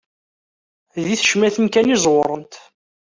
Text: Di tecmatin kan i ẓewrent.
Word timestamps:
Di 1.03 1.13
tecmatin 1.21 1.67
kan 1.73 1.93
i 1.95 1.97
ẓewrent. 2.03 2.53